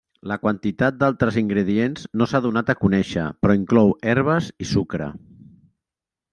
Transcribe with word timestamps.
La 0.29 0.35
quantitat 0.43 0.95
d'altres 1.03 1.37
ingredients 1.41 2.07
no 2.21 2.29
s'ha 2.33 2.41
donat 2.47 2.73
a 2.75 2.77
conèixer 2.81 3.27
però 3.45 3.59
inclou 3.61 3.95
herbes 4.15 4.51
i 4.67 4.73
sucre. 4.75 5.15